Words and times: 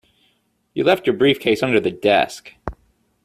You 0.73 0.83
left 0.83 1.05
your 1.05 1.15
briefcase 1.15 1.61
under 1.61 1.79
the 1.79 1.91
desk. 1.91 2.55